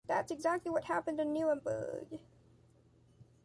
[0.07, 2.19] That’s exactly what happened in Nuremberg.